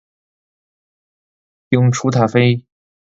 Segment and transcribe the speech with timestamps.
[1.69, 2.65] 永雏塔菲